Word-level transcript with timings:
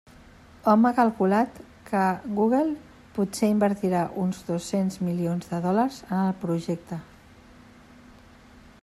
Hom 0.71 0.85
ha 0.89 0.91
calculat 0.99 1.59
que 1.89 2.05
Google 2.39 2.63
potser 3.17 3.49
invertirà 3.55 4.01
uns 4.23 4.41
dos-cents 4.49 4.99
milions 5.11 5.53
de 5.53 5.61
dòlars 5.67 6.03
en 6.09 6.19
el 6.25 6.35
projecte. 6.47 7.01